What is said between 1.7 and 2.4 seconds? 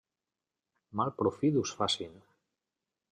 facin.